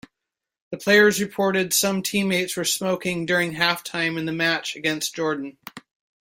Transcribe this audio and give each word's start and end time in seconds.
The 0.71 0.77
players 0.79 1.21
reported 1.21 1.73
some 1.73 2.01
teammates 2.01 2.57
were 2.57 2.65
smoking 2.65 3.27
during 3.27 3.51
halftime 3.53 4.17
in 4.17 4.25
the 4.25 4.31
match 4.31 4.75
against 4.75 5.13
Jordan. 5.13 5.59